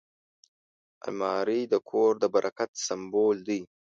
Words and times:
الماري 1.05 1.61
د 1.73 1.75
کور 1.89 2.11
د 2.21 2.23
برکت 2.35 2.71
سمبول 2.87 3.37
دی 3.47 3.61